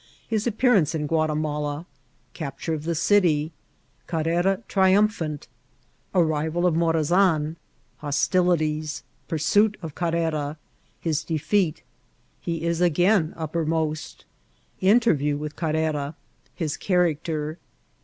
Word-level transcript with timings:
* 0.15 0.29
Hia 0.31 0.39
Appearance 0.47 0.95
in 0.95 1.07
Onatiuala.— 1.07 1.85
Capture 2.33 2.73
of 2.73 2.85
the 2.85 2.93
Citj.— 2.93 3.51
Catren 4.07 4.63
TriunphanL— 4.63 5.45
Airival 6.15 6.65
of 6.65 6.73
Morazan.— 6.73 7.55
Hoaiilities.— 8.01 9.03
Puraoit 9.29 9.75
of 9.83 9.93
Caneca.— 9.93 10.57
His 10.99 11.23
Defeat 11.23 11.83
rHe 12.47 12.61
is 12.61 12.81
again 12.81 13.35
nppennost— 13.37 14.23
Intemew 14.81 15.37
with 15.37 15.55
Carrera.— 15.55 16.15
His 16.55 16.77
Character. 16.77 17.59